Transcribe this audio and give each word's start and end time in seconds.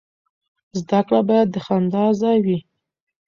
زده 0.79 0.99
کړه 1.07 1.21
باید 1.29 1.47
د 1.51 1.57
خندا 1.65 2.05
ځای 2.21 2.37
وي. 2.45 2.57